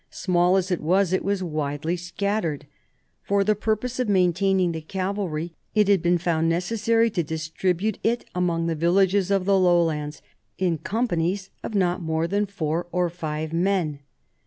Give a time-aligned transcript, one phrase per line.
[0.09, 2.65] Small as it Was, it was widely scattered.
[3.21, 8.25] For the purpose of maintaining the cavalry, it had been found necessary to distribute it
[8.33, 10.23] among the villages of the lowlands,
[10.57, 13.99] in companies of not more than four or five men.